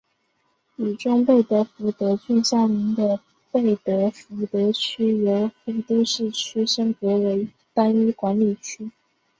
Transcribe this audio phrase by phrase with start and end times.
[0.77, 3.19] 与中贝德福德郡相邻的
[3.51, 8.89] 贝德福德区由非都市区升格为单一管理区。